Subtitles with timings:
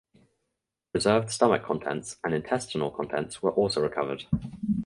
[0.91, 4.25] Preserved stomach contents and intestinal contents were also recovered.